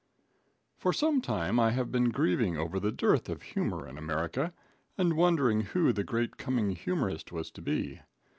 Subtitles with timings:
[0.79, 4.51] For some time I have been grieving over the dearth of humor in America,
[4.97, 8.01] and wondering who the great coming humorist was to be.